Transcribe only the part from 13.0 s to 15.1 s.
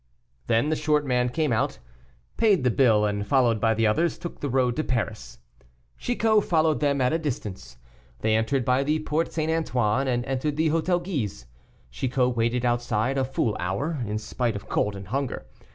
a full hour, in spite of cold and